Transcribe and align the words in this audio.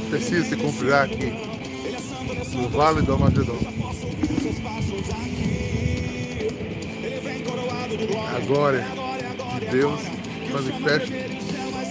profecia 0.00 0.44
se 0.44 0.56
cumprirá 0.56 1.04
aqui, 1.04 1.32
no 2.52 2.68
Vale 2.68 3.00
do 3.00 3.14
Amagedon. 3.14 3.58
A 8.34 8.40
glória 8.46 8.84
de 9.58 9.66
Deus 9.66 10.00
manifesta 10.52 11.14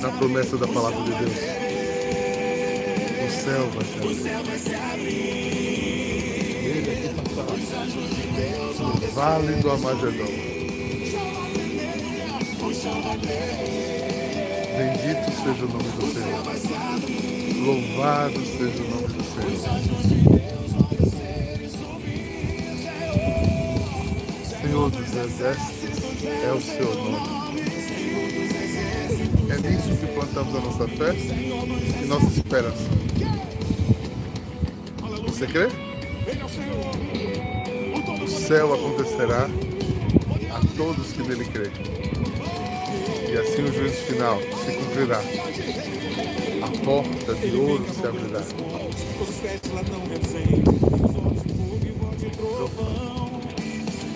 na 0.01 0.09
promessa 0.11 0.55
da 0.55 0.67
palavra 0.67 1.01
de 1.01 1.09
Deus. 1.15 1.33
O 3.25 3.31
céu 3.43 3.69
vai 3.73 3.85
se 3.85 4.75
abrir. 4.75 5.25
No 8.77 9.07
Vale 9.13 9.53
do 9.55 9.71
Amagedon. 9.71 10.55
Bendito 14.77 15.31
seja 15.41 15.65
o 15.65 15.69
nome 15.69 15.89
do 15.89 16.05
Senhor. 16.13 16.84
Louvado 17.65 18.39
seja 18.45 18.83
o 18.83 18.89
nome 18.91 19.07
do 19.07 19.23
Senhor. 19.23 19.55
Senhor 24.61 24.89
dos 24.91 25.15
Exércitos 25.15 26.23
é 26.23 26.53
o 26.53 26.61
seu 26.61 26.93
nome. 26.93 27.61
É 29.49 29.57
nisso 29.67 29.97
que 29.97 30.05
plantamos 30.13 30.55
a 30.55 30.59
nossa 30.59 30.87
fé 30.89 31.15
e 31.15 32.05
nossa 32.05 32.27
esperança. 32.27 32.83
Você 35.27 35.47
crê? 35.47 35.67
O 38.23 38.27
céu 38.27 38.75
acontecerá 38.75 39.49
a 40.51 40.77
todos 40.77 41.13
que 41.13 41.23
nele 41.23 41.45
creem. 41.45 41.71
E 43.27 43.37
assim 43.37 43.63
o 43.63 43.73
juízo 43.73 44.03
final 44.03 44.39
se 44.39 44.71
cumprirá. 44.71 45.19
Porta 46.85 47.33
de 47.33 47.57
ouro 47.57 47.83
se 47.91 48.05
abrirá. 48.05 48.41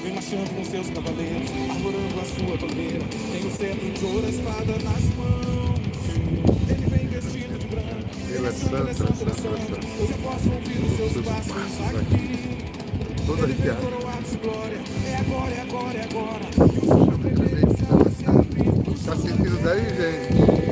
Vem 0.03 0.13
marchando 0.13 0.55
com 0.55 0.63
seus 0.65 0.89
cavaleiros, 0.91 1.49
arvorando 1.67 2.19
a 2.21 2.25
sua 2.25 2.57
bandeira. 2.57 3.03
Tem 3.31 3.43
o 3.43 3.49
cetro 3.49 3.89
de 3.89 4.05
ouro, 4.05 4.23
a 4.23 4.29
espada 4.29 4.71
nas 4.83 5.03
mãos. 5.17 5.79
Ele 6.69 6.85
vem 6.91 7.07
vestido 7.07 7.57
de 7.57 7.65
branco. 7.65 8.05
Ele 8.29 8.45
é 8.45 8.51
santo, 8.51 8.75
ele 8.75 8.89
é 8.89 8.93
santo, 8.93 9.19
ele 9.19 9.31
é 9.31 9.33
santo. 9.33 9.87
Hoje 9.99 10.11
eu 10.11 10.19
posso 10.19 10.49
ouvir 10.51 10.77
os 10.85 10.91
seus 10.95 11.25
passos 11.25 11.57
aqui. 11.97 12.29
de 14.29 14.37
glória. 14.37 14.77
É 15.07 15.15
agora, 15.15 15.53
é 15.55 15.61
agora, 15.61 15.97
é 15.97 16.03
agora. 16.03 16.45
Tá 19.05 19.15
sentindo 19.15 19.63
daí, 19.63 19.85
gente? 19.89 20.68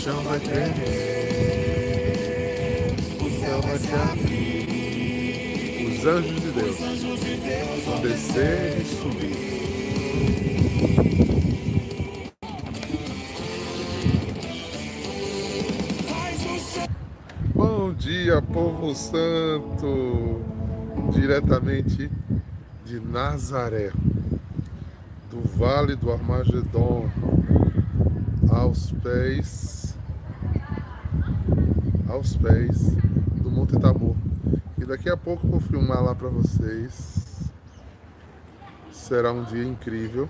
Chão 0.00 0.22
vai 0.22 0.40
tremer. 0.40 0.66
O 3.20 3.28
céu 3.38 3.60
vai 3.60 3.76
se 3.76 3.92
abrir. 3.92 5.88
Os 5.90 6.06
anjos 6.06 6.40
de 6.40 6.50
Deus 6.52 7.84
vão 7.84 8.00
descer 8.00 8.80
e 8.80 8.84
subir. 8.86 9.50
Bom 17.54 17.92
dia, 17.92 18.40
povo 18.40 18.94
santo! 18.94 20.40
Diretamente 21.12 22.10
de 22.86 23.00
Nazaré, 23.00 23.92
do 25.30 25.42
Vale 25.58 25.94
do 25.94 26.10
Armagedon, 26.10 27.10
aos 28.50 28.92
pés, 28.92 29.89
aos 32.10 32.36
pés 32.36 32.94
do 33.40 33.50
Monte 33.50 33.78
Tabor. 33.78 34.16
E 34.76 34.84
daqui 34.84 35.08
a 35.08 35.16
pouco 35.16 35.46
eu 35.46 35.50
vou 35.52 35.60
filmar 35.60 36.02
lá 36.02 36.14
para 36.14 36.28
vocês. 36.28 37.50
Será 38.90 39.32
um 39.32 39.44
dia 39.44 39.64
incrível. 39.64 40.28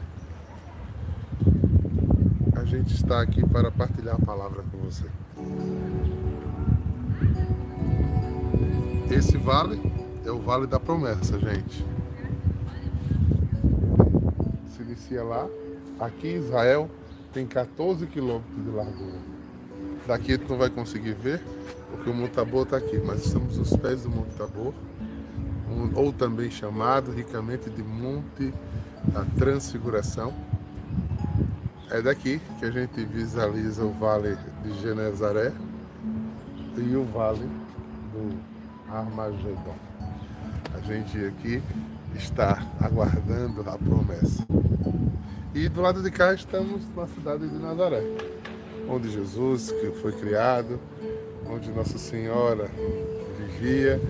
A 2.54 2.64
gente 2.64 2.94
está 2.94 3.20
aqui 3.22 3.46
para 3.46 3.70
partilhar 3.70 4.16
a 4.16 4.24
palavra 4.24 4.62
com 4.70 4.78
você. 4.78 5.06
Esse 9.10 9.38
vale 9.38 9.80
é 10.24 10.30
o 10.30 10.38
Vale 10.38 10.66
da 10.66 10.78
Promessa, 10.78 11.38
gente. 11.38 11.84
Se 14.68 14.82
inicia 14.82 15.24
lá. 15.24 15.48
Aqui 15.98 16.28
em 16.28 16.36
Israel 16.36 16.90
tem 17.32 17.46
14 17.46 18.06
quilômetros 18.06 18.64
de 18.64 18.70
largura. 18.70 19.39
Daqui 20.10 20.36
tu 20.36 20.48
não 20.50 20.58
vai 20.58 20.68
conseguir 20.68 21.12
ver, 21.14 21.40
porque 21.88 22.10
o 22.10 22.12
Monte 22.12 22.32
Tabor 22.32 22.64
está 22.64 22.78
aqui, 22.78 22.98
mas 22.98 23.24
estamos 23.24 23.56
nos 23.56 23.76
pés 23.76 24.02
do 24.02 24.10
Monte 24.10 24.34
Tabor, 24.36 24.74
um- 25.70 25.96
ou 25.96 26.12
também 26.12 26.50
chamado 26.50 27.12
ricamente 27.12 27.70
de 27.70 27.80
Monte 27.80 28.52
da 29.04 29.24
Transfiguração. 29.38 30.34
É 31.90 32.02
daqui 32.02 32.40
que 32.58 32.64
a 32.64 32.72
gente 32.72 33.04
visualiza 33.04 33.84
o 33.84 33.92
Vale 33.92 34.36
de 34.64 34.80
Genezaré 34.80 35.52
e 36.76 36.96
o 36.96 37.04
Vale 37.04 37.48
do 38.12 38.36
Armagedon. 38.92 39.76
A 40.74 40.80
gente 40.92 41.24
aqui 41.24 41.62
está 42.16 42.60
aguardando 42.80 43.60
a 43.60 43.78
promessa. 43.78 44.44
E 45.54 45.68
do 45.68 45.80
lado 45.80 46.02
de 46.02 46.10
cá 46.10 46.34
estamos 46.34 46.82
na 46.96 47.06
cidade 47.06 47.48
de 47.48 47.58
Nazaré, 47.60 48.02
onde 48.90 49.08
Jesus 49.08 49.70
que 49.70 49.92
foi 50.02 50.10
criado, 50.10 50.80
onde 51.48 51.70
Nossa 51.70 51.96
Senhora 51.96 52.68
vivia, 53.38 54.00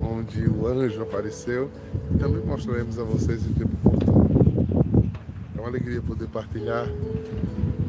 onde 0.00 0.48
o 0.48 0.66
anjo 0.66 1.02
apareceu. 1.02 1.70
E 2.12 2.18
também 2.18 2.44
mostraremos 2.44 2.98
a 2.98 3.04
vocês 3.04 3.46
em 3.46 3.52
tempo 3.52 3.76
oportuno. 3.84 5.12
É 5.56 5.60
uma 5.60 5.68
alegria 5.68 6.02
poder 6.02 6.26
partilhar 6.28 6.88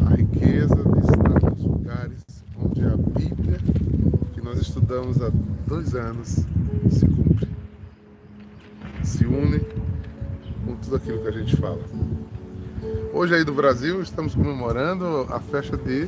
a 0.06 0.16
riqueza 0.16 0.76
de 0.76 1.00
estar 1.00 1.50
nos 1.50 1.64
lugares 1.64 2.24
onde 2.64 2.86
a 2.86 2.96
Bíblia, 2.96 3.58
que 4.34 4.42
nós 4.42 4.60
estudamos 4.60 5.22
há 5.22 5.32
dois 5.66 5.96
anos, 5.96 6.46
se 6.92 7.08
cumpre. 7.08 7.48
Se 9.04 9.26
une 9.26 9.60
com 10.64 10.76
tudo 10.76 10.96
aquilo 10.98 11.22
que 11.24 11.28
a 11.28 11.32
gente 11.32 11.58
fala. 11.58 11.82
Hoje 13.14 13.34
aí 13.34 13.44
do 13.44 13.54
Brasil 13.54 14.02
estamos 14.02 14.36
comemorando 14.36 15.26
a 15.30 15.40
festa 15.40 15.76
de 15.76 16.08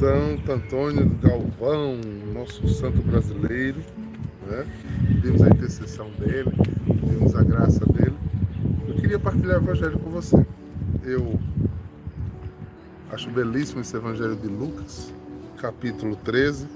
Santo 0.00 0.50
Antônio 0.50 1.04
do 1.04 1.28
Galvão, 1.28 2.00
nosso 2.32 2.66
santo 2.70 3.02
brasileiro. 3.02 3.84
Né? 4.46 4.66
Pedimos 5.06 5.42
a 5.42 5.48
intercessão 5.48 6.08
dele, 6.12 6.50
pedimos 6.86 7.36
a 7.36 7.42
graça 7.42 7.84
dele. 7.84 8.16
Eu 8.88 8.94
queria 8.94 9.18
partilhar 9.18 9.60
o 9.60 9.62
evangelho 9.62 9.98
com 9.98 10.08
você. 10.08 10.42
Eu 11.04 11.38
acho 13.12 13.28
belíssimo 13.28 13.82
esse 13.82 13.94
evangelho 13.94 14.36
de 14.36 14.48
Lucas, 14.48 15.12
capítulo 15.58 16.16
13, 16.16 16.66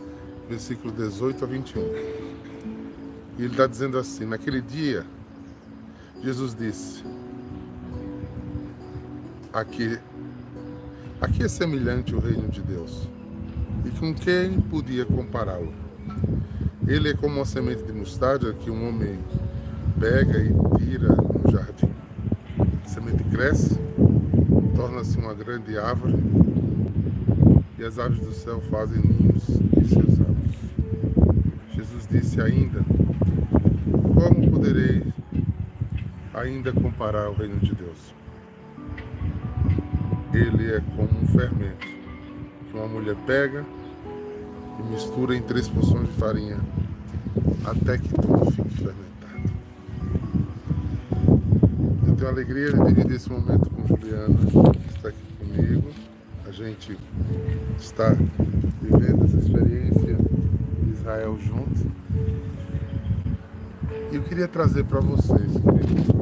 versículo 0.46 0.92
18 0.92 1.44
a 1.44 1.48
21. 1.48 1.80
E 1.80 2.24
ele 3.38 3.46
está 3.46 3.66
dizendo 3.66 3.96
assim: 3.96 4.26
Naquele 4.26 4.60
dia, 4.60 5.02
Jesus 6.22 6.54
disse: 6.54 7.02
Aqui, 9.50 9.98
aqui 11.22 11.42
é 11.42 11.48
semelhante 11.48 12.14
o 12.14 12.18
reino 12.18 12.50
de 12.50 12.60
Deus. 12.60 13.13
E 13.84 13.90
com 13.90 14.14
quem 14.14 14.60
podia 14.62 15.04
compará-lo? 15.04 15.72
Ele 16.88 17.10
é 17.10 17.14
como 17.14 17.36
uma 17.36 17.44
semente 17.44 17.82
de 17.82 17.92
mostarda 17.92 18.52
que 18.54 18.70
um 18.70 18.88
homem 18.88 19.18
pega 20.00 20.38
e 20.38 20.52
tira 20.78 21.08
no 21.08 21.50
jardim. 21.50 21.90
A 22.82 22.88
semente 22.88 23.22
cresce, 23.24 23.78
torna-se 24.74 25.18
uma 25.18 25.34
grande 25.34 25.78
árvore, 25.78 26.14
e 27.78 27.84
as 27.84 27.98
aves 27.98 28.20
do 28.20 28.32
céu 28.32 28.60
fazem 28.70 29.02
ninhos 29.02 29.48
em 29.50 29.84
seus 29.84 30.18
ramos. 30.18 30.56
Jesus 31.74 32.06
disse 32.10 32.40
ainda: 32.40 32.80
Como 34.14 34.50
poderei 34.50 35.02
ainda 36.32 36.72
comparar 36.72 37.30
o 37.30 37.34
reino 37.34 37.58
de 37.60 37.74
Deus? 37.74 38.14
Ele 40.32 40.72
é 40.72 40.80
como 40.96 41.08
um 41.22 41.26
fermento 41.28 41.93
uma 42.74 42.88
mulher 42.88 43.16
pega 43.26 43.64
e 44.78 44.82
mistura 44.92 45.36
em 45.36 45.42
três 45.42 45.68
porções 45.68 46.08
de 46.08 46.14
farinha 46.14 46.58
até 47.64 47.98
que 47.98 48.08
tudo 48.08 48.50
fique 48.50 48.76
fermentado. 48.76 49.04
Eu 52.06 52.14
tenho 52.16 52.28
a 52.28 52.32
alegria 52.32 52.72
de 52.72 52.84
dividir 52.84 53.16
esse 53.16 53.30
momento 53.30 53.70
com 53.70 53.86
Juliana, 53.86 54.36
que 54.72 54.88
está 54.96 55.08
aqui 55.08 55.18
comigo. 55.38 55.88
A 56.46 56.50
gente 56.50 56.98
está 57.78 58.10
vivendo 58.82 59.24
essa 59.24 59.38
experiência 59.38 60.16
de 60.82 60.92
Israel 60.92 61.38
junto. 61.40 61.92
E 64.12 64.16
eu 64.16 64.22
queria 64.22 64.46
trazer 64.46 64.84
para 64.84 65.00
vocês, 65.00 65.52
queridos, 65.52 66.13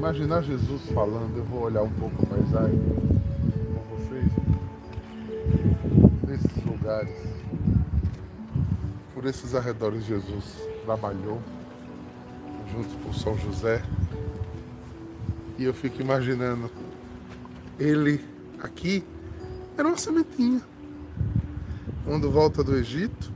imaginar 0.00 0.40
Jesus 0.40 0.80
falando, 0.94 1.36
eu 1.36 1.44
vou 1.44 1.64
olhar 1.64 1.82
um 1.82 1.90
pouco 1.90 2.26
mais 2.26 2.56
aí 2.56 2.72
com 3.74 3.96
vocês, 3.96 4.32
nesses 6.26 6.64
lugares, 6.64 7.14
por 9.12 9.26
esses 9.26 9.54
arredores 9.54 10.06
Jesus 10.06 10.56
trabalhou, 10.86 11.38
junto 12.72 12.88
com 13.04 13.12
São 13.12 13.36
José, 13.36 13.82
e 15.58 15.64
eu 15.64 15.74
fico 15.74 16.00
imaginando 16.00 16.70
ele 17.78 18.24
aqui 18.62 19.04
era 19.76 19.86
uma 19.86 19.98
sementinha. 19.98 20.62
Quando 22.06 22.30
volta 22.30 22.64
do 22.64 22.74
Egito, 22.74 23.30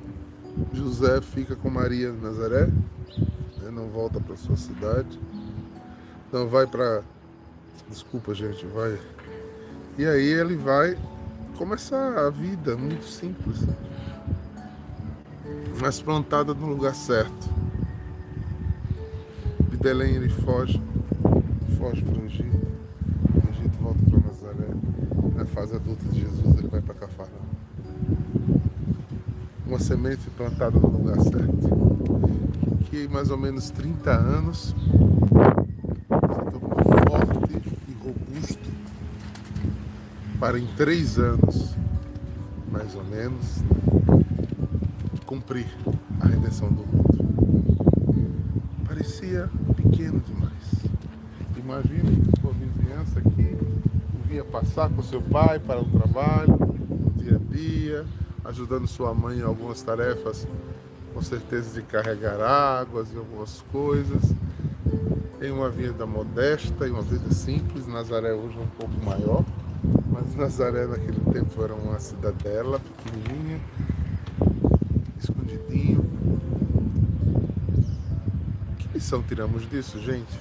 José 0.72 1.20
fica 1.20 1.54
com 1.54 1.68
Maria 1.68 2.10
de 2.10 2.22
Nazaré, 2.22 2.68
né, 3.58 3.70
não 3.70 3.88
volta 3.90 4.18
para 4.18 4.34
sua 4.34 4.56
cidade, 4.56 5.20
não 6.34 6.48
vai 6.48 6.66
para. 6.66 7.02
Desculpa, 7.88 8.34
gente, 8.34 8.66
vai. 8.66 8.98
E 9.96 10.04
aí 10.04 10.26
ele 10.26 10.56
vai 10.56 10.98
começar 11.56 12.18
a 12.18 12.28
vida 12.28 12.76
muito 12.76 13.04
simples, 13.04 13.64
mas 15.80 16.02
plantada 16.02 16.52
no 16.52 16.66
lugar 16.66 16.94
certo. 16.94 17.48
De 19.70 19.76
Belém 19.76 20.16
ele 20.16 20.28
foge, 20.28 20.82
foge 21.78 22.02
para 22.02 22.20
o 22.20 22.24
Egito, 22.24 22.66
do 23.32 23.50
Egito 23.50 23.78
volta 23.80 24.00
para 24.10 24.20
Nazaré. 24.20 24.74
Na 25.36 25.46
fase 25.46 25.76
adulta 25.76 26.04
de 26.06 26.20
Jesus 26.20 26.58
ele 26.58 26.68
vai 26.68 26.80
para 26.80 26.94
Cafarnaum 26.94 27.54
uma 29.66 29.78
semente 29.78 30.28
plantada 30.36 30.78
no 30.78 30.88
lugar 30.88 31.20
certo. 31.20 32.84
Que 32.90 33.08
mais 33.08 33.30
ou 33.30 33.38
menos 33.38 33.70
30 33.70 34.10
anos 34.10 34.74
se 35.98 36.20
tornou 36.20 36.60
forte 37.08 37.62
e 37.88 37.92
robusto 38.04 38.70
para 40.44 40.58
em 40.58 40.66
três 40.76 41.18
anos, 41.18 41.74
mais 42.70 42.94
ou 42.94 43.02
menos, 43.04 43.64
cumprir 45.24 45.66
a 46.20 46.26
redenção 46.26 46.68
do 46.68 46.84
mundo. 46.84 48.44
Parecia 48.86 49.48
pequeno 49.74 50.20
demais. 50.20 50.84
Imagine 51.56 52.22
sua 52.42 52.52
vizinhança 52.52 53.20
aqui, 53.20 53.56
via 54.28 54.44
passar 54.44 54.90
com 54.90 55.02
seu 55.02 55.22
pai 55.22 55.58
para 55.58 55.80
o 55.80 55.86
trabalho, 55.86 56.58
no 56.58 57.10
dia 57.12 57.36
a 57.36 57.54
dia, 57.54 58.04
ajudando 58.44 58.86
sua 58.86 59.14
mãe 59.14 59.38
em 59.38 59.42
algumas 59.44 59.80
tarefas, 59.80 60.46
com 61.14 61.22
certeza 61.22 61.80
de 61.80 61.86
carregar 61.86 62.38
águas 62.42 63.10
e 63.14 63.16
algumas 63.16 63.64
coisas. 63.72 64.34
Em 65.40 65.50
uma 65.50 65.70
vida 65.70 66.04
modesta 66.04 66.86
e 66.86 66.90
uma 66.90 67.00
vida 67.00 67.32
simples, 67.32 67.86
Nazaré 67.86 68.34
hoje 68.34 68.58
é 68.58 68.60
um 68.60 68.66
pouco 68.66 69.02
maior, 69.02 69.42
mas 70.14 70.36
Nazaré 70.36 70.86
naquele 70.86 71.18
tempo 71.32 71.60
era 71.64 71.74
uma 71.74 71.98
cidadela 71.98 72.78
pequenininha, 72.78 73.60
escondidinho. 75.18 76.08
Que 78.78 78.88
lição 78.94 79.20
tiramos 79.24 79.68
disso, 79.68 79.98
gente? 80.00 80.40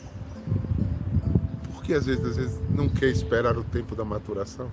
Porque 1.73 1.95
às 1.95 2.05
vezes, 2.05 2.23
às 2.23 2.37
vezes 2.37 2.61
não 2.69 2.87
quer 2.87 3.07
esperar 3.07 3.57
o 3.57 3.63
tempo 3.63 3.95
da 3.95 4.05
maturação? 4.05 4.69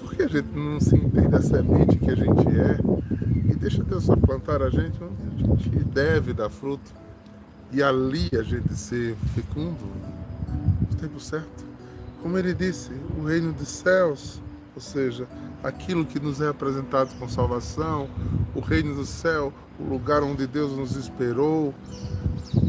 Por 0.00 0.14
que 0.16 0.22
a 0.22 0.28
gente 0.28 0.48
não 0.54 0.80
se 0.80 0.96
entende 0.96 1.36
a 1.36 1.42
semente 1.42 1.98
que 1.98 2.10
a 2.10 2.16
gente 2.16 2.48
é 2.58 3.50
e 3.52 3.54
deixa 3.54 3.84
Deus 3.84 4.04
só 4.04 4.16
plantar 4.16 4.62
a 4.62 4.70
gente 4.70 4.98
onde 5.04 5.44
a 5.44 5.56
gente 5.56 5.84
deve 5.84 6.32
dar 6.32 6.48
fruto 6.48 6.90
e 7.70 7.82
ali 7.82 8.30
a 8.32 8.42
gente 8.42 8.74
ser 8.74 9.14
fecundo 9.34 9.84
no 10.90 10.96
tempo 10.96 11.20
certo? 11.20 11.73
Como 12.24 12.38
ele 12.38 12.54
disse, 12.54 12.90
o 13.18 13.24
reino 13.26 13.52
dos 13.52 13.68
céus, 13.68 14.40
ou 14.74 14.80
seja, 14.80 15.28
aquilo 15.62 16.06
que 16.06 16.18
nos 16.18 16.40
é 16.40 16.48
apresentado 16.48 17.14
com 17.18 17.28
salvação, 17.28 18.08
o 18.54 18.60
reino 18.60 18.94
do 18.94 19.04
céu, 19.04 19.52
o 19.78 19.84
lugar 19.84 20.22
onde 20.22 20.46
Deus 20.46 20.74
nos 20.74 20.96
esperou, 20.96 21.74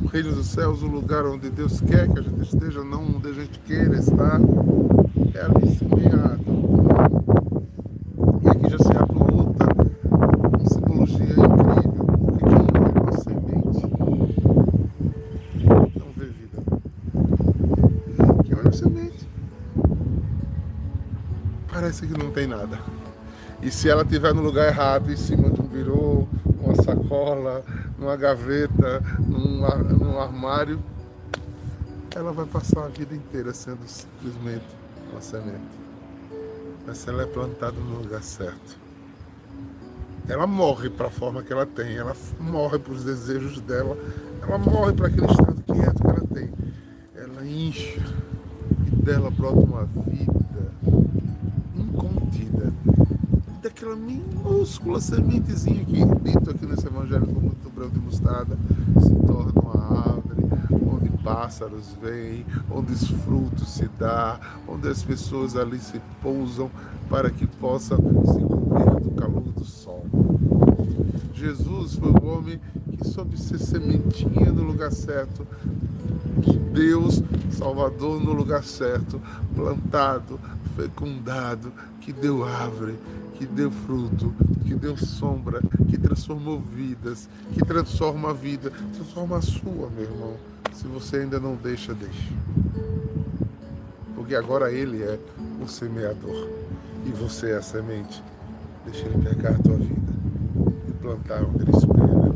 o 0.03 0.07
reino 0.07 0.33
dos 0.35 0.47
céus, 0.47 0.83
o 0.83 0.87
lugar 0.87 1.25
onde 1.25 1.49
Deus 1.49 1.79
quer 1.79 2.11
que 2.11 2.19
a 2.19 2.21
gente 2.21 2.41
esteja, 2.41 2.83
não 2.83 3.15
onde 3.15 3.29
a 3.29 3.31
gente 3.31 3.57
queira 3.59 3.97
estar, 3.97 4.41
é 5.33 5.39
ali 5.39 5.77
semeado. 5.77 6.43
E 8.43 8.49
aqui 8.49 8.69
já 8.69 8.77
se 8.77 8.91
abre 8.97 9.15
uma 9.15 9.33
outra 9.33 9.67
uma 10.49 10.69
simbologia 10.69 11.31
incrível, 11.31 12.03
porque 12.25 12.43
quem 12.43 12.55
olha 12.57 13.01
uma 13.01 13.17
semente 13.23 13.87
não 15.97 16.11
vê 16.17 16.25
vida. 16.25 16.61
Quem 18.43 18.57
olha 18.57 18.69
a 18.69 18.73
semente 18.73 19.25
parece 21.85 22.07
que 22.07 22.17
não 22.17 22.31
tem 22.31 22.47
nada. 22.47 22.79
E 23.61 23.69
se 23.69 23.87
ela 23.87 24.01
estiver 24.01 24.33
no 24.33 24.41
lugar 24.41 24.67
errado, 24.67 25.11
em 25.11 25.15
cima 25.15 25.51
de 25.51 25.61
um 25.61 25.67
birô, 25.67 26.27
uma 26.59 26.73
sacola, 26.81 27.63
numa 27.99 28.15
gaveta, 28.15 29.03
num, 29.19 29.61
num 29.99 30.19
armário, 30.19 30.81
ela 32.15 32.31
vai 32.31 32.47
passar 32.47 32.85
a 32.85 32.87
vida 32.87 33.13
inteira 33.13 33.53
sendo 33.53 33.85
simplesmente 33.85 34.65
uma 35.11 35.21
semente. 35.21 35.61
Mas 36.87 36.97
se 36.97 37.09
ela 37.09 37.21
é 37.21 37.25
plantada 37.27 37.77
no 37.77 38.01
lugar 38.01 38.23
certo, 38.23 38.79
ela 40.27 40.47
morre 40.47 40.89
para 40.89 41.07
a 41.07 41.11
forma 41.11 41.43
que 41.43 41.53
ela 41.53 41.67
tem, 41.67 41.97
ela 41.97 42.15
morre 42.39 42.79
para 42.79 42.93
os 42.93 43.03
desejos 43.03 43.61
dela, 43.61 43.95
ela 44.41 44.57
morre 44.57 44.93
para 44.93 45.05
aquele 45.05 45.27
estado 45.27 45.61
quieto 45.61 46.01
que 46.01 46.07
ela 46.07 46.27
tem. 46.33 46.51
Ela 47.15 47.45
incha 47.45 48.01
e 48.87 48.95
dela 49.03 49.29
brota 49.29 49.59
uma 49.59 49.85
vida 49.85 50.44
daquela 53.75 53.95
minúscula 53.97 55.01
sementezinha 55.01 55.83
que 55.83 56.05
dito 56.23 56.49
aqui 56.49 56.65
nesse 56.65 56.87
evangelho 56.87 57.27
com 57.27 57.41
muito 57.41 57.69
brão 57.69 57.89
de 57.89 57.99
mostarda 57.99 58.57
se 59.01 59.13
torna 59.27 59.61
uma 59.61 60.13
árvore 60.13 60.45
onde 60.89 61.09
pássaros 61.21 61.93
vêm, 62.01 62.45
onde 62.71 62.93
os 62.93 63.09
frutos 63.09 63.73
se 63.73 63.89
dá, 63.99 64.39
onde 64.65 64.87
as 64.87 65.03
pessoas 65.03 65.57
ali 65.57 65.77
se 65.77 65.99
pousam 66.21 66.71
para 67.09 67.29
que 67.29 67.45
possa 67.45 67.97
se 67.97 68.41
cobrir 68.43 69.01
do 69.01 69.11
calor 69.11 69.41
do 69.41 69.65
sol. 69.65 70.05
Jesus 71.33 71.95
foi 71.95 72.11
o 72.11 72.25
homem 72.27 72.61
que 72.97 73.05
soube 73.05 73.37
ser 73.37 73.59
sementinha 73.59 74.53
no 74.53 74.63
lugar 74.63 74.93
certo, 74.93 75.45
Deus 76.71 77.21
Salvador 77.51 78.23
no 78.23 78.31
lugar 78.31 78.63
certo, 78.63 79.21
plantado, 79.53 80.39
fecundado, 80.77 81.73
que 81.99 82.13
deu 82.13 82.43
árvore, 82.43 82.95
que 83.37 83.45
deu 83.45 83.69
fruto, 83.69 84.33
que 84.65 84.73
deu 84.75 84.97
sombra, 84.97 85.61
que 85.89 85.97
transformou 85.97 86.59
vidas, 86.59 87.29
que 87.53 87.63
transforma 87.63 88.29
a 88.29 88.33
vida, 88.33 88.71
transforma 88.93 89.37
a 89.37 89.41
sua, 89.41 89.89
meu 89.89 90.03
irmão. 90.03 90.33
Se 90.73 90.87
você 90.87 91.17
ainda 91.17 91.39
não 91.39 91.55
deixa, 91.55 91.93
deixe. 91.93 92.33
Porque 94.15 94.35
agora 94.35 94.71
ele 94.71 95.03
é 95.03 95.19
o 95.63 95.67
semeador 95.67 96.49
e 97.05 97.11
você 97.11 97.51
é 97.51 97.57
a 97.57 97.61
semente. 97.61 98.23
Deixa 98.85 99.05
ele 99.05 99.23
pegar 99.23 99.51
a 99.51 99.57
tua 99.59 99.77
vida 99.77 100.13
e 100.87 100.91
plantar 100.93 101.43
onde 101.43 101.63
ele 101.63 101.77
espera. 101.77 102.35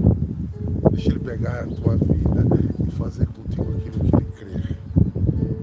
Deixa 0.91 1.09
ele 1.09 1.19
pegar 1.19 1.63
a 1.63 1.67
tua 1.67 1.95
vida 1.95 2.45
e 2.87 2.91
fazer 2.91 3.27
contigo 3.27 3.71
aquilo 3.77 3.99
que 3.99 4.15
ele 4.15 4.31
crer. 4.31 4.77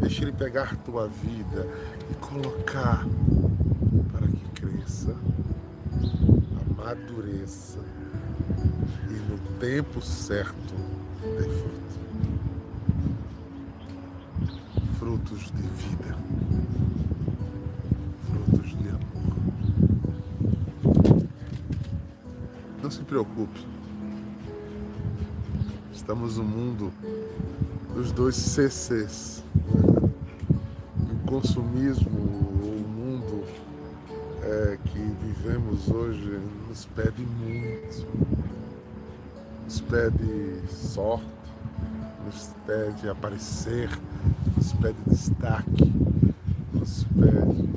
Deixa 0.00 0.22
ele 0.22 0.32
pegar 0.32 0.72
a 0.72 0.76
tua 0.76 1.08
vida 1.08 1.66
e 2.10 2.14
colocar 2.14 3.06
para 4.12 4.26
que 4.28 4.48
cresça, 4.60 5.14
amadureça 7.16 7.78
e 9.08 9.14
no 9.30 9.38
tempo 9.58 10.02
certo 10.02 10.74
dê 11.22 11.48
fruto. 11.48 11.86
Frutos 14.98 15.50
de 15.52 15.62
vida, 15.62 16.16
frutos 18.26 18.76
de 18.78 18.88
amor. 18.88 19.36
Não 22.82 22.90
se 22.90 23.02
preocupe. 23.02 23.66
Estamos 25.92 26.36
no 26.38 26.44
mundo 26.44 26.92
dos 27.94 28.12
dois 28.12 28.36
CCs. 28.36 29.42
O 30.98 31.26
consumismo, 31.26 32.35
é, 34.66 34.76
que 34.76 34.98
vivemos 34.98 35.88
hoje 35.88 36.40
nos 36.68 36.84
pede 36.86 37.22
muito. 37.22 38.06
Nos 39.64 39.80
pede 39.80 40.60
sorte, 40.68 41.26
nos 42.24 42.50
pede 42.66 43.08
aparecer, 43.08 43.88
nos 44.56 44.72
pede 44.74 44.98
destaque, 45.06 45.92
nos 46.72 47.04
pede 47.04 47.68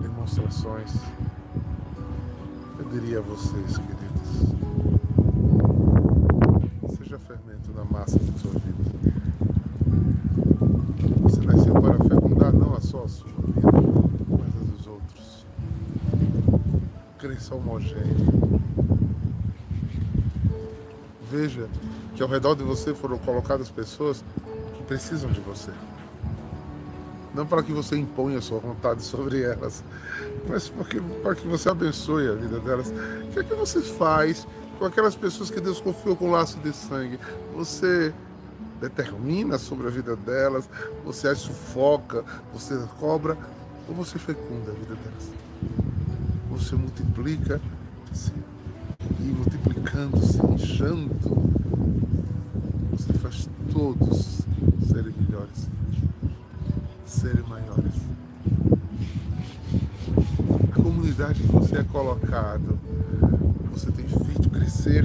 demonstrações. 0.00 0.94
Eu 2.78 2.84
diria 2.90 3.18
a 3.18 3.22
vocês, 3.22 3.78
queridos, 3.78 4.56
seja 6.96 7.18
fermento 7.18 7.72
na 7.74 7.84
massa 7.84 8.18
da 8.18 8.38
sua 8.38 8.52
vida. 8.52 8.88
Você 11.22 11.40
nasceu 11.40 11.74
para 11.74 11.98
fecundar 12.04 12.52
não 12.52 12.74
a 12.74 12.80
só 12.80 13.04
a 13.04 13.08
sua 13.08 13.28
vida, 13.28 13.72
mas 14.28 14.56
a 14.56 14.76
dos 14.76 14.86
outros. 14.86 15.46
Cresça 17.38 17.54
homogêneo. 17.54 18.60
Veja 21.30 21.68
que 22.16 22.22
ao 22.22 22.28
redor 22.28 22.56
de 22.56 22.64
você 22.64 22.92
foram 22.92 23.16
colocadas 23.18 23.70
pessoas 23.70 24.24
que 24.76 24.82
precisam 24.82 25.30
de 25.30 25.38
você. 25.38 25.70
Não 27.32 27.46
para 27.46 27.62
que 27.62 27.72
você 27.72 27.96
imponha 27.96 28.40
sua 28.40 28.58
vontade 28.58 29.04
sobre 29.04 29.42
elas, 29.42 29.84
mas 30.48 30.68
porque, 30.68 31.00
para 31.22 31.36
que 31.36 31.46
você 31.46 31.68
abençoe 31.68 32.26
a 32.26 32.34
vida 32.34 32.58
delas. 32.58 32.92
O 33.28 33.28
que 33.28 33.38
é 33.38 33.44
que 33.44 33.54
você 33.54 33.82
faz 33.82 34.44
com 34.76 34.86
aquelas 34.86 35.14
pessoas 35.14 35.48
que 35.48 35.60
Deus 35.60 35.80
confiou 35.80 36.16
com 36.16 36.32
laço 36.32 36.58
de 36.58 36.72
sangue? 36.72 37.20
Você 37.54 38.12
determina 38.80 39.58
sobre 39.58 39.86
a 39.86 39.90
vida 39.90 40.16
delas, 40.16 40.68
você 41.04 41.28
as 41.28 41.38
sufoca, 41.38 42.24
você 42.52 42.76
cobra, 42.98 43.38
ou 43.88 43.94
você 43.94 44.18
fecunda 44.18 44.72
a 44.72 44.74
vida 44.74 44.96
delas? 44.96 45.77
Você 46.58 46.74
multiplica 46.74 47.60
e 49.20 49.22
multiplicando-se, 49.22 50.38
inchando, 50.52 51.14
você 52.90 53.12
faz 53.14 53.48
todos 53.72 54.40
serem 54.86 55.14
melhores, 55.20 55.68
serem 57.06 57.44
maiores. 57.48 57.94
A 60.68 60.82
comunidade 60.82 61.40
que 61.40 61.52
você 61.52 61.76
é 61.78 61.84
colocado, 61.84 62.78
você 63.72 63.90
tem 63.92 64.06
feito 64.06 64.50
crescer 64.50 65.04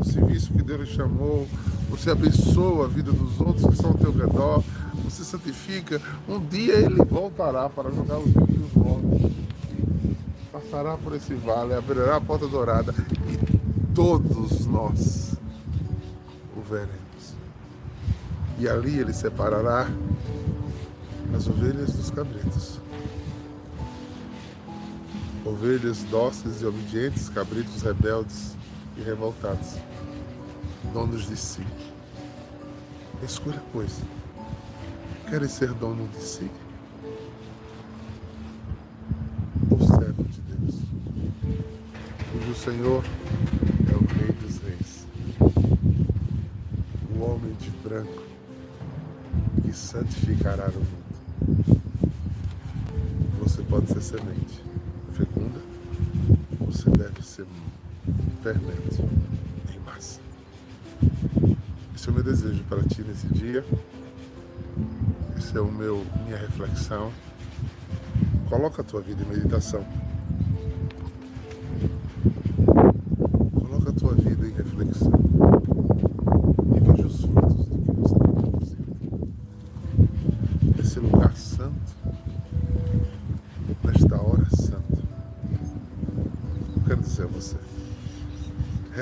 o 0.00 0.04
serviço 0.04 0.52
que 0.52 0.62
Deus 0.62 0.80
lhe 0.80 0.86
chamou, 0.86 1.46
você 1.90 2.10
abençoa 2.10 2.86
a 2.86 2.88
vida 2.88 3.12
dos 3.12 3.40
outros 3.40 3.66
que 3.66 3.74
estão 3.74 3.90
ao 3.90 3.98
teu 3.98 4.10
redor, 4.10 4.64
você 5.04 5.22
santifica. 5.22 6.00
Um 6.26 6.40
dia 6.40 6.74
ele 6.74 7.04
voltará 7.04 7.68
para 7.68 7.90
jogar 7.90 8.18
os 8.18 8.32
rios 8.32 8.72
volta. 8.74 9.34
Passará 10.54 10.96
por 10.96 11.12
esse 11.16 11.34
vale, 11.34 11.74
abrirá 11.74 12.14
a 12.14 12.20
porta 12.20 12.46
dourada 12.46 12.94
e 13.26 13.92
todos 13.92 14.64
nós 14.66 15.34
o 16.56 16.60
veremos. 16.60 17.34
E 18.56 18.68
ali 18.68 19.00
ele 19.00 19.12
separará 19.12 19.88
as 21.36 21.48
ovelhas 21.48 21.94
dos 21.94 22.08
cabritos. 22.08 22.78
Ovelhas 25.44 26.04
dóceis 26.04 26.62
e 26.62 26.66
obedientes, 26.66 27.28
cabritos 27.28 27.82
rebeldes 27.82 28.56
e 28.96 29.02
revoltados, 29.02 29.74
donos 30.92 31.26
de 31.28 31.36
si. 31.36 31.66
Escolha, 33.24 33.60
pois, 33.72 33.98
querem 35.28 35.48
ser 35.48 35.72
dono 35.72 36.06
de 36.06 36.22
si 36.22 36.48
Senhor 42.64 43.04
é 43.92 43.94
o 43.94 44.18
Rei 44.18 44.32
dos 44.40 44.56
Reis, 44.62 45.06
o 47.14 47.22
homem 47.22 47.52
de 47.60 47.68
branco 47.86 48.22
que 49.60 49.70
santificará 49.70 50.70
o 50.70 50.78
mundo. 50.78 51.82
Você 53.40 53.62
pode 53.64 53.88
ser 53.88 54.00
semente 54.00 54.64
fecunda, 55.12 55.60
você 56.60 56.88
deve 56.88 57.22
ser 57.22 57.44
fermento 58.42 59.10
em 59.70 59.78
massa. 59.80 60.18
Esse 61.94 62.08
é 62.08 62.12
o 62.12 62.14
meu 62.14 62.24
desejo 62.24 62.64
para 62.64 62.82
ti 62.84 63.02
nesse 63.02 63.26
dia. 63.26 63.62
Esse 65.36 65.54
é 65.54 65.60
o 65.60 65.70
meu 65.70 66.02
minha 66.24 66.38
reflexão. 66.38 67.12
Coloca 68.48 68.80
a 68.80 68.84
tua 68.84 69.02
vida 69.02 69.22
em 69.22 69.26
meditação. 69.28 69.86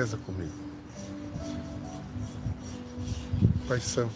Reza 0.03 0.17
comigo. 0.17 0.51
Pai 3.69 3.79
Santo, 3.79 4.11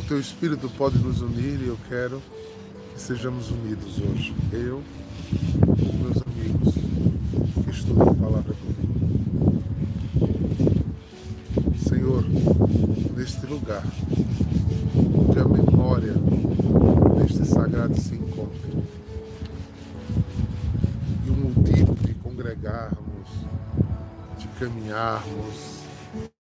o 0.00 0.02
teu 0.08 0.18
Espírito 0.18 0.70
pode 0.70 0.98
nos 0.98 1.20
unir 1.20 1.60
e 1.60 1.66
eu 1.66 1.78
quero 1.90 2.22
que 2.94 3.00
sejamos 3.00 3.50
unidos 3.50 3.98
hoje. 3.98 4.34
Eu 4.50 4.82
e 5.30 5.92
meus 5.96 6.22
amigos 6.22 6.72
que 7.64 7.70
estudam 7.70 8.08
a 8.08 8.14
palavra 8.14 8.54
comigo. 8.54 9.62
Senhor, 11.86 12.24
neste 13.14 13.44
lugar, 13.44 13.84
onde 14.96 15.38
a 15.38 15.44
memória 15.44 16.14
deste 17.20 17.44
sagrado 17.44 18.00
se 18.00 18.14
encontra, 18.14 18.58
e 21.26 21.30
o 21.30 21.34
motivo 21.34 21.94
de 21.94 22.14
congregarmos, 22.14 23.28
de 24.38 24.47
caminharmos, 24.58 25.84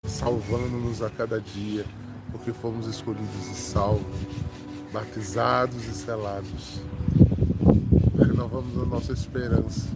salvando-nos 0.04 1.02
a 1.02 1.10
cada 1.10 1.38
dia, 1.38 1.84
porque 2.32 2.50
fomos 2.50 2.86
escolhidos 2.86 3.46
e 3.50 3.54
salvos, 3.54 4.16
batizados 4.90 5.86
e 5.86 5.92
selados. 5.92 6.80
Renovamos 8.18 8.82
a 8.82 8.86
nossa 8.86 9.12
esperança 9.12 9.88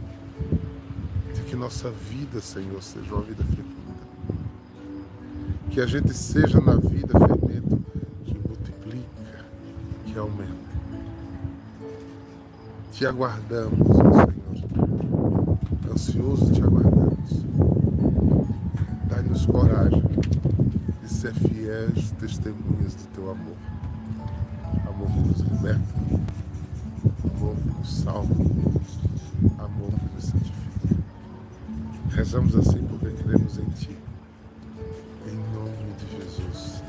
de 1.34 1.40
que 1.42 1.56
nossa 1.56 1.90
vida, 1.90 2.40
Senhor, 2.40 2.82
seja 2.82 3.14
uma 3.14 3.22
vida 3.22 3.42
fecunda. 3.44 3.70
Que 5.70 5.80
a 5.80 5.86
gente 5.86 6.12
seja 6.12 6.60
na 6.60 6.76
vida 6.76 7.18
fermento 7.18 7.82
que 8.24 8.34
multiplica, 8.34 9.46
que 10.04 10.18
aumenta. 10.18 10.70
Te 12.92 13.06
aguardamos, 13.06 13.78
Senhor. 13.96 14.34
Ansioso 15.90 16.52
te 16.52 16.62
aguardamos. 16.62 17.49
Dai-nos 19.30 19.46
coragem 19.46 20.02
de 21.02 21.08
ser 21.08 21.32
fiéis 21.34 22.10
testemunhas 22.18 22.96
do 22.96 23.06
teu 23.14 23.30
amor. 23.30 23.54
Amor 24.88 25.06
que 25.06 25.20
nos 25.20 25.40
liberta, 25.42 25.94
amor 27.36 27.54
que 27.54 27.78
nos 27.78 27.96
salva, 27.96 28.34
amor 29.58 29.90
que 29.92 30.14
nos 30.14 30.24
santifica. 30.24 30.96
Rezamos 32.10 32.56
assim 32.56 32.82
porque 32.88 33.22
cremos 33.22 33.58
em 33.58 33.68
Ti. 33.70 33.96
Em 35.28 35.36
nome 35.54 35.94
de 36.00 36.24
Jesus. 36.24 36.82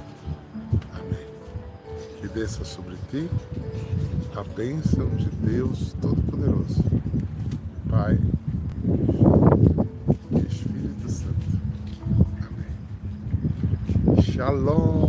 Amém. 0.93 1.27
Que 2.21 2.27
desça 2.27 2.65
sobre 2.65 2.95
ti 3.11 3.29
a 4.35 4.43
bênção 4.55 5.07
de 5.09 5.29
Deus 5.29 5.93
Todo-Poderoso, 6.01 6.83
Pai, 7.87 8.17
Shalom. 14.41 15.00